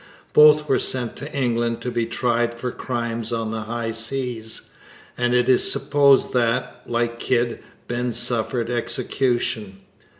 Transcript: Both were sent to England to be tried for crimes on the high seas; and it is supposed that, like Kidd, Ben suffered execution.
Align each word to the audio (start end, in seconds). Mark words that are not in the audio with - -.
Both 0.33 0.67
were 0.67 0.79
sent 0.79 1.15
to 1.17 1.31
England 1.31 1.81
to 1.81 1.91
be 1.91 2.07
tried 2.07 2.55
for 2.55 2.71
crimes 2.71 3.31
on 3.31 3.51
the 3.51 3.61
high 3.65 3.91
seas; 3.91 4.63
and 5.15 5.35
it 5.35 5.47
is 5.47 5.71
supposed 5.71 6.33
that, 6.33 6.81
like 6.87 7.19
Kidd, 7.19 7.59
Ben 7.87 8.11
suffered 8.11 8.71
execution. 8.71 9.77